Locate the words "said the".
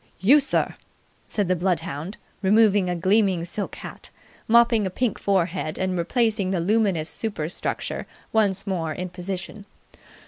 1.27-1.55